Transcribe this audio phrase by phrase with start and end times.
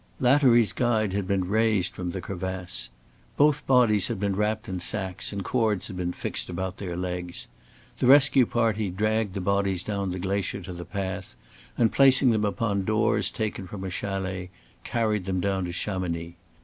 [0.19, 2.89] Lattery's guide had been raised from the crevasse.
[3.37, 7.47] Both bodies had been wrapped in sacks and cords had been fixed about their legs.
[7.99, 11.35] The rescue party dragged the bodies down the glacier to the path,
[11.77, 14.49] and placing them upon doors taken from a chalet,
[14.83, 16.33] carried them down to Chamonix.